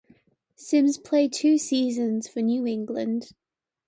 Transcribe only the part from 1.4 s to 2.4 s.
seasons